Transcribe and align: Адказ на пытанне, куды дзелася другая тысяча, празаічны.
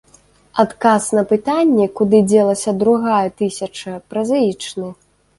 Адказ 0.61 1.09
на 1.17 1.23
пытанне, 1.31 1.85
куды 1.99 2.21
дзелася 2.31 2.73
другая 2.83 3.27
тысяча, 3.41 3.93
празаічны. 4.15 4.89